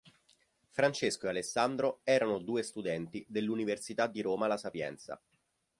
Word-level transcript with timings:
Francesco 0.71 1.27
e 1.27 1.29
Alessandro 1.29 1.99
erano 2.03 2.39
due 2.39 2.63
studenti 2.63 3.23
dell'Università 3.29 4.07
di 4.07 4.21
Roma 4.21 4.47
La 4.47 4.57
Sapienza. 4.57 5.21